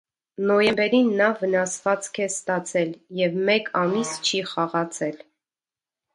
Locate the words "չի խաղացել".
4.31-5.23